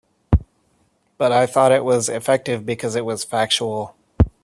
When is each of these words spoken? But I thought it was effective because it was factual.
But 1.19 1.31
I 1.31 1.45
thought 1.45 1.71
it 1.71 1.83
was 1.83 2.09
effective 2.09 2.65
because 2.65 2.95
it 2.95 3.05
was 3.05 3.23
factual. 3.23 3.95